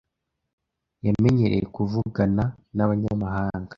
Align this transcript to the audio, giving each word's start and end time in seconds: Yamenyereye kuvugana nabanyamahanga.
Yamenyereye 1.05 1.65
kuvugana 1.75 2.43
nabanyamahanga. 2.75 3.69